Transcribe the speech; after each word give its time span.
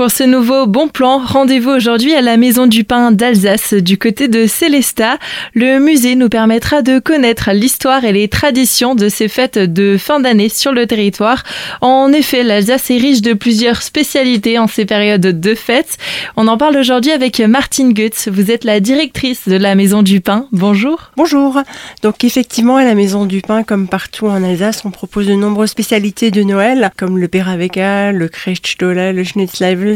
Pour 0.00 0.10
ce 0.10 0.24
nouveau 0.24 0.66
bon 0.66 0.88
plan, 0.88 1.18
rendez-vous 1.18 1.72
aujourd'hui 1.72 2.14
à 2.14 2.22
la 2.22 2.38
Maison 2.38 2.66
du 2.66 2.84
Pain 2.84 3.12
d'Alsace 3.12 3.74
du 3.74 3.98
côté 3.98 4.28
de 4.28 4.46
Célestat. 4.46 5.18
Le 5.52 5.78
musée 5.78 6.14
nous 6.14 6.30
permettra 6.30 6.80
de 6.80 6.98
connaître 6.98 7.50
l'histoire 7.52 8.02
et 8.06 8.12
les 8.12 8.26
traditions 8.26 8.94
de 8.94 9.10
ces 9.10 9.28
fêtes 9.28 9.58
de 9.58 9.98
fin 9.98 10.18
d'année 10.18 10.48
sur 10.48 10.72
le 10.72 10.86
territoire. 10.86 11.42
En 11.82 12.14
effet, 12.14 12.42
l'Alsace 12.42 12.90
est 12.90 12.96
riche 12.96 13.20
de 13.20 13.34
plusieurs 13.34 13.82
spécialités 13.82 14.58
en 14.58 14.68
ces 14.68 14.86
périodes 14.86 15.38
de 15.38 15.54
fêtes. 15.54 15.98
On 16.34 16.48
en 16.48 16.56
parle 16.56 16.78
aujourd'hui 16.78 17.10
avec 17.10 17.38
Martine 17.38 17.92
Goetz. 17.92 18.28
Vous 18.32 18.50
êtes 18.50 18.64
la 18.64 18.80
directrice 18.80 19.48
de 19.48 19.56
la 19.56 19.74
Maison 19.74 20.02
du 20.02 20.22
Pain. 20.22 20.46
Bonjour. 20.50 21.10
Bonjour. 21.18 21.60
Donc 22.02 22.24
effectivement, 22.24 22.76
à 22.76 22.84
la 22.84 22.94
Maison 22.94 23.26
du 23.26 23.42
Pain, 23.42 23.64
comme 23.64 23.86
partout 23.86 24.28
en 24.28 24.42
Alsace, 24.42 24.80
on 24.86 24.92
propose 24.92 25.26
de 25.26 25.34
nombreuses 25.34 25.68
spécialités 25.68 26.30
de 26.30 26.42
Noël, 26.42 26.90
comme 26.96 27.18
le 27.18 27.28
Peraveka, 27.28 28.12
le 28.12 28.28
Krechtstolle, 28.28 29.14
le 29.14 29.24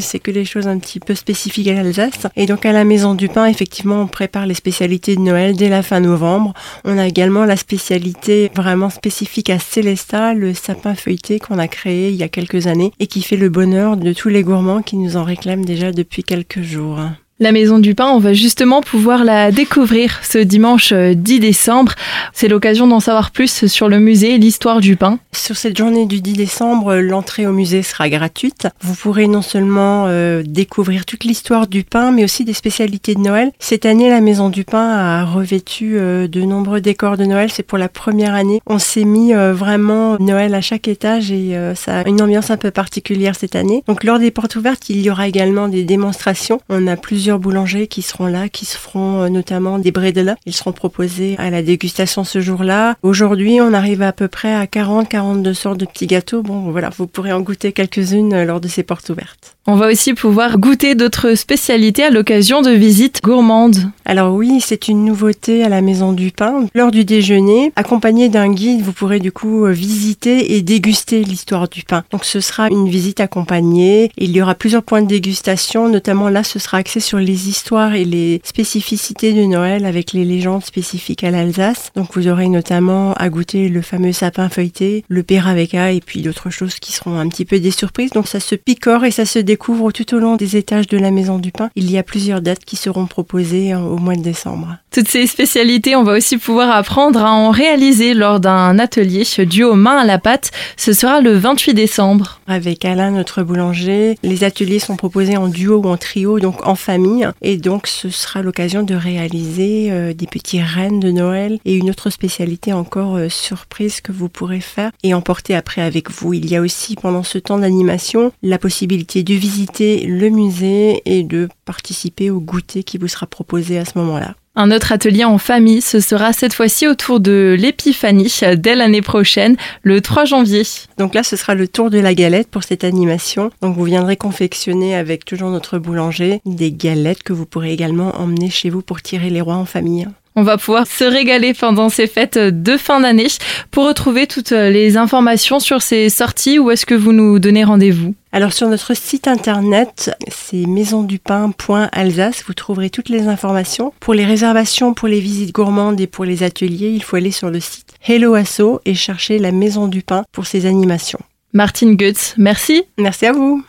C'est 0.00 0.18
que 0.18 0.30
des 0.30 0.45
choses 0.45 0.66
un 0.66 0.79
petit 0.79 1.00
peu 1.00 1.14
spécifiques 1.14 1.68
à 1.68 1.74
l'Alsace. 1.74 2.26
Et 2.36 2.46
donc 2.46 2.66
à 2.66 2.72
la 2.72 2.84
Maison 2.84 3.14
du 3.14 3.29
Pain, 3.29 3.46
effectivement, 3.46 4.03
on 4.03 4.07
prépare 4.07 4.46
les 4.46 4.54
spécialités 4.54 5.17
de 5.17 5.20
Noël 5.20 5.57
dès 5.57 5.68
la 5.68 5.82
fin 5.82 6.00
novembre. 6.00 6.53
On 6.84 6.98
a 6.98 7.07
également 7.07 7.44
la 7.44 7.57
spécialité 7.57 8.50
vraiment 8.54 8.90
spécifique 8.90 9.50
à 9.50 9.58
Célesta, 9.58 10.34
le 10.34 10.54
sapin 10.54 10.94
feuilleté 10.94 11.39
qu'on 11.39 11.58
a 11.58 11.68
créé 11.68 12.11
il 12.11 12.17
y 12.17 12.22
a 12.22 12.29
quelques 12.29 12.67
années 12.67 12.93
et 12.98 13.07
qui 13.07 13.22
fait 13.22 13.36
le 13.36 13.48
bonheur 13.48 13.96
de 13.96 14.12
tous 14.12 14.29
les 14.29 14.43
gourmands 14.43 14.82
qui 14.82 14.96
nous 14.96 15.17
en 15.17 15.25
réclament 15.25 15.64
déjà 15.64 15.93
depuis 15.93 16.22
quelques 16.22 16.62
jours. 16.62 17.00
La 17.40 17.50
Maison 17.50 17.80
du 17.80 17.96
Pain, 17.96 18.11
on 18.11 18.20
va 18.20 18.32
justement 18.32 18.80
pouvoir 18.80 19.24
la 19.24 19.50
découvrir 19.50 20.20
ce 20.22 20.38
dimanche 20.38 20.92
10 20.92 20.94
euh, 20.94 21.40
décembre. 21.40 21.92
C'est 22.32 22.46
l'occasion 22.46 22.86
d'en 22.86 23.00
savoir 23.00 23.32
plus 23.32 23.66
sur 23.66 23.88
le 23.88 23.98
musée, 23.98 24.38
l'histoire 24.38 24.80
du 24.80 24.94
pain. 24.94 25.18
Sur 25.32 25.56
cette 25.56 25.76
journée 25.76 26.06
du 26.06 26.20
10 26.20 26.34
décembre, 26.34 26.94
l'entrée 26.94 27.48
au 27.48 27.50
musée 27.50 27.82
sera 27.82 28.08
gratuite. 28.08 28.68
Vous 28.82 28.94
pourrez 28.94 29.26
non 29.26 29.42
seulement 29.42 30.04
euh, 30.06 30.44
découvrir 30.46 31.04
toute 31.06 31.25
l'histoire 31.25 31.66
du 31.66 31.82
pain, 31.82 32.12
mais 32.12 32.22
aussi 32.22 32.44
des 32.44 32.52
spécialités 32.52 33.16
de 33.16 33.20
Noël. 33.20 33.50
Cette 33.58 33.84
année, 33.84 34.11
la 34.11 34.20
Maison 34.20 34.48
du 34.48 34.62
Pain 34.62 34.89
a 34.89 35.25
revêtu 35.25 35.97
euh, 35.97 36.28
de 36.28 36.41
nombreux 36.41 36.81
décors 36.81 37.16
de 37.16 37.25
Noël. 37.25 37.50
C'est 37.50 37.64
pour 37.64 37.78
la 37.78 37.89
première 37.89 38.34
année. 38.34 38.61
On 38.66 38.78
s'est 38.78 39.05
mis 39.05 39.33
vraiment 39.34 40.19
Noël 40.20 40.55
à 40.55 40.61
chaque 40.61 40.87
étage 40.87 41.33
et 41.33 41.59
ça 41.75 42.00
a 42.00 42.09
une 42.09 42.22
ambiance 42.22 42.50
un 42.50 42.56
peu 42.56 42.70
particulière 42.70 43.34
cette 43.34 43.56
année. 43.56 43.83
Donc 43.89 44.05
lors 44.05 44.20
des 44.20 44.31
portes 44.31 44.55
ouvertes, 44.55 44.89
il 44.89 45.00
y 45.00 45.11
aura 45.11 45.27
également 45.27 45.66
des 45.66 45.83
démonstrations. 45.83 46.61
On 46.69 46.87
a 46.87 46.97
boulangers 47.33 47.86
qui 47.86 48.03
seront 48.03 48.27
là, 48.27 48.48
qui 48.48 48.64
se 48.64 48.77
feront 48.77 49.22
euh, 49.22 49.28
notamment 49.28 49.78
des 49.78 49.91
bredela. 49.91 50.36
Ils 50.47 50.55
seront 50.55 50.72
proposés 50.72 51.34
à 51.39 51.50
la 51.50 51.62
dégustation 51.62 52.25
ce 52.25 52.41
jour-là. 52.41 52.97
Aujourd'hui, 53.03 53.61
on 53.61 53.72
arrive 53.72 54.03
à 54.03 54.12
peu 54.12 54.28
près 54.28 54.55
à 54.55 54.66
40-42 54.66 55.55
sortes 55.55 55.78
de 55.78 55.86
petits 55.86 56.06
gâteaux. 56.06 56.42
Bon, 56.42 56.70
voilà, 56.70 56.91
vous 56.97 57.06
pourrez 57.06 57.33
en 57.33 57.41
goûter 57.41 57.72
quelques-unes 57.72 58.34
euh, 58.34 58.44
lors 58.44 58.61
de 58.61 58.69
ces 58.69 58.83
portes 58.83 59.08
ouvertes. 59.08 59.56
On 59.66 59.77
va 59.77 59.89
aussi 59.89 60.14
pouvoir 60.14 60.58
goûter 60.58 60.94
d'autres 60.94 61.34
spécialités 61.34 62.05
à 62.05 62.11
l'occasion 62.11 62.61
de 62.61 62.70
visites 62.70 63.22
gourmandes. 63.22 63.91
Alors 64.06 64.34
oui, 64.34 64.60
c'est 64.60 64.88
une 64.88 65.05
nouveauté 65.05 65.64
à 65.64 65.70
la 65.70 65.80
Maison 65.80 66.12
du 66.12 66.30
Pain. 66.30 66.66
Lors 66.74 66.91
du 66.91 67.06
déjeuner, 67.06 67.72
accompagné 67.74 68.28
d'un 68.28 68.52
guide, 68.52 68.83
vous 68.83 68.92
pourrez 68.92 69.19
du 69.19 69.33
coup 69.33 69.64
euh, 69.64 69.70
visiter 69.70 70.55
et 70.56 70.62
déguster 70.62 71.24
l'histoire 71.24 71.69
du 71.69 71.84
pain. 71.84 72.05
Donc 72.10 72.27
ce 72.27 72.41
sera 72.41 72.69
une 72.69 72.88
visite 72.88 73.20
accompagnée. 73.20 74.10
Il 74.19 74.32
y 74.32 74.42
aura 74.42 74.55
plusieurs 74.55 74.82
points 74.82 75.00
de 75.00 75.08
dégustation, 75.08 75.88
notamment 75.88 76.28
là, 76.28 76.44
ce 76.44 76.58
sera 76.58 76.78
axé 76.78 77.00
sur 77.00 77.19
les 77.19 77.48
histoires 77.48 77.94
et 77.94 78.05
les 78.05 78.42
spécificités 78.44 79.32
de 79.32 79.44
Noël 79.44 79.86
avec 79.86 80.12
les 80.12 80.27
légendes 80.27 80.64
spécifiques 80.64 81.25
à 81.25 81.30
l'Alsace. 81.30 81.91
Donc 81.97 82.14
vous 82.14 82.28
aurez 82.28 82.48
notamment 82.48 83.14
à 83.14 83.30
goûter 83.30 83.70
le 83.70 83.80
fameux 83.80 84.12
sapin 84.12 84.50
feuilleté, 84.50 85.05
le 85.08 85.22
peraveka 85.22 85.92
et 85.92 86.00
puis 86.00 86.20
d'autres 86.20 86.50
choses 86.50 86.75
qui 86.75 86.92
seront 86.92 87.19
un 87.19 87.28
petit 87.28 87.47
peu 87.47 87.58
des 87.58 87.70
surprises. 87.70 88.10
Donc 88.10 88.28
ça 88.28 88.41
se 88.41 88.55
picore 88.55 89.06
et 89.06 89.10
ça 89.10 89.25
se 89.25 89.38
découvre 89.38 89.92
tout 89.92 90.14
au 90.14 90.19
long 90.19 90.36
des 90.36 90.58
étages 90.58 90.88
de 90.88 90.98
la 90.98 91.10
Maison 91.10 91.38
du 91.38 91.52
Pain. 91.52 91.70
Il 91.75 91.91
y 91.91 91.97
a 91.97 92.02
plusieurs 92.02 92.42
dates 92.42 92.66
qui 92.66 92.77
seront 92.77 93.06
proposées 93.06 93.72
au 93.95 93.98
mois 93.98 94.17
de 94.17 94.23
décembre. 94.23 94.77
Toutes 94.92 95.09
ces 95.09 95.27
spécialités, 95.27 95.97
on 95.97 96.05
va 96.05 96.12
aussi 96.12 96.37
pouvoir 96.37 96.70
apprendre 96.70 97.25
à 97.25 97.33
en 97.33 97.50
réaliser 97.50 98.15
lors 98.15 98.41
d'un 98.41 98.78
atelier 98.78 99.25
duo 99.44 99.75
main 99.75 99.99
à 99.99 100.05
la 100.05 100.19
pâte. 100.19 100.50
Ce 100.77 100.93
sera 100.93 101.21
le 101.21 101.37
28 101.37 101.75
décembre. 101.75 102.41
Avec 102.47 102.84
Alain, 102.84 103.10
notre 103.10 103.43
boulanger, 103.43 104.19
les 104.22 104.44
ateliers 104.44 104.78
sont 104.78 104.97
proposés 104.97 105.37
en 105.37 105.49
duo 105.49 105.81
ou 105.82 105.88
en 105.88 105.97
trio, 105.97 106.38
donc 106.41 106.66
en 106.66 106.75
famille. 106.75 107.28
Et 107.43 107.56
donc, 107.56 107.87
ce 107.87 108.10
sera 108.10 108.43
l'occasion 108.43 108.82
de 108.82 108.94
réaliser 108.94 109.91
euh, 109.91 110.12
des 110.12 110.26
petits 110.26 110.61
rennes 110.61 111.00
de 111.00 111.11
Noël 111.11 111.59
et 111.65 111.75
une 111.75 111.91
autre 111.91 112.11
spécialité 112.11 112.72
encore 112.72 113.16
euh, 113.16 113.28
surprise 113.28 114.00
que 114.00 114.12
vous 114.12 114.28
pourrez 114.28 114.61
faire 114.61 114.91
et 115.03 115.15
emporter 115.15 115.55
après 115.55 115.82
avec 115.82 116.11
vous. 116.11 116.34
Il 116.34 116.49
y 116.50 116.56
a 116.56 116.61
aussi, 116.61 116.97
pendant 116.97 117.22
ce 117.22 117.38
temps 117.38 117.59
d'animation, 117.59 118.32
la 118.43 118.59
possibilité 118.59 119.22
de 119.22 119.34
visiter 119.34 120.06
le 120.06 120.28
musée 120.28 121.03
et 121.06 121.22
de 121.22 121.49
participer 121.65 122.31
au 122.31 122.41
goûter 122.41 122.82
qui 122.82 122.99
vous 122.99 123.09
sera 123.09 123.26
proposé 123.26 123.78
à 123.78 123.84
ce 123.84 123.99
moment-là. 123.99 124.34
Un 124.56 124.71
autre 124.71 124.93
atelier 124.93 125.25
en 125.25 125.39
famille, 125.39 125.81
ce 125.81 125.99
sera 125.99 126.33
cette 126.33 126.55
fois-ci 126.55 126.87
autour 126.87 127.19
de 127.19 127.56
l'épiphanie 127.59 128.33
dès 128.56 128.77
l'année 128.77 129.03
prochaine, 129.03 129.56
le 129.83 130.00
3 130.00 130.27
janvier. 130.27 130.62
Donc 130.97 131.15
là, 131.15 131.25
ce 131.25 131.34
sera 131.34 131.56
le 131.56 131.67
tour 131.67 131.91
de 131.91 131.99
la 131.99 132.15
galette 132.15 132.49
pour 132.49 132.62
cette 132.62 132.84
animation. 132.84 133.50
Donc 133.62 133.77
vous 133.77 133.84
viendrez 133.84 134.17
confectionner 134.17 134.94
avec 134.94 135.25
toujours 135.25 135.50
notre 135.50 135.78
boulanger 135.78 136.41
des 136.47 136.71
galettes 136.71 137.25
que 137.25 137.33
vous 137.33 137.47
pourrez 137.47 137.73
également 137.73 138.12
emmener 138.17 138.49
chez 138.49 138.71
vous 138.71 138.83
pour 138.83 139.03
tirer 139.03 139.28
les 139.28 139.41
rois 139.41 139.56
en 139.56 139.65
famille. 139.65 140.06
On 140.37 140.43
va 140.43 140.59
pouvoir 140.59 140.87
se 140.87 141.05
régaler 141.05 141.55
pendant 141.55 141.89
ces 141.89 142.09
fêtes 142.09 142.39
de 142.39 142.77
fin 142.77 143.00
d'année. 143.00 143.28
Pour 143.71 143.87
retrouver 143.87 144.27
toutes 144.27 144.50
les 144.50 144.97
informations 144.97 145.61
sur 145.61 145.81
ces 145.81 146.09
sorties, 146.09 146.59
où 146.59 146.72
est-ce 146.72 146.87
que 146.87 146.95
vous 146.95 147.12
nous 147.12 147.39
donnez 147.39 147.62
rendez-vous? 147.62 148.15
Alors 148.33 148.53
sur 148.53 148.69
notre 148.69 148.94
site 148.94 149.28
internet, 149.28 150.11
c'est 150.28 150.67
maisondupain.alsace, 150.67 152.43
vous 152.49 152.55
trouverez 152.55 152.91
toutes 152.91 153.11
les 153.11 153.28
informations. 153.28 153.93
Pour 154.00 154.12
les 154.12 154.25
réservations, 154.25 154.93
pour 154.93 155.06
les 155.06 155.21
visites 155.21 155.55
gourmandes 155.55 156.00
et 156.00 156.09
pour 156.09 156.25
les 156.25 156.43
ateliers, 156.43 156.91
il 156.91 157.05
faut 157.05 157.15
aller 157.15 157.31
sur 157.31 157.50
le 157.50 157.61
site 157.61 157.94
Hello 158.05 158.34
Asso 158.34 158.81
et 158.84 158.94
chercher 158.94 159.39
la 159.39 159.53
Maison 159.53 159.87
du 159.87 160.03
Pain 160.03 160.25
pour 160.33 160.47
ces 160.47 160.67
animations. 160.67 161.21
Martine 161.53 161.94
Goetz, 161.94 162.34
merci. 162.37 162.83
Merci 162.99 163.27
à 163.27 163.33
vous. 163.33 163.62